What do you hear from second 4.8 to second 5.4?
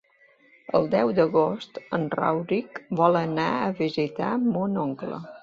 oncle.